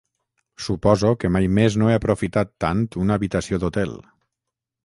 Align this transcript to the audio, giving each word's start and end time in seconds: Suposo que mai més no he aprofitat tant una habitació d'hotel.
Suposo 0.67 1.11
que 1.23 1.31
mai 1.35 1.49
més 1.59 1.77
no 1.81 1.91
he 1.91 1.97
aprofitat 1.99 2.51
tant 2.65 2.83
una 3.05 3.19
habitació 3.21 3.61
d'hotel. 3.65 3.97